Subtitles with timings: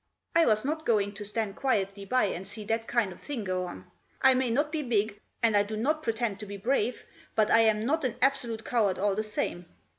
[0.35, 3.65] I was not going to stand quietly by and see that kind of thing go
[3.67, 3.91] on.
[4.23, 7.59] I may not be big, and I do not pretend to be brave, but I
[7.59, 9.67] am not an absolute coward all the same.